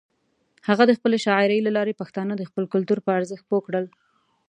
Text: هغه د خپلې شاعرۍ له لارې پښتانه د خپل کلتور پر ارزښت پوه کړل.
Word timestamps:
هغه 0.67 0.83
د 0.87 0.91
خپلې 0.99 1.17
شاعرۍ 1.25 1.59
له 1.63 1.71
لارې 1.77 1.99
پښتانه 2.01 2.33
د 2.37 2.41
خپل 2.49 2.63
کلتور 2.73 2.99
پر 3.05 3.13
ارزښت 3.19 3.45
پوه 3.49 3.61
کړل. 3.67 3.85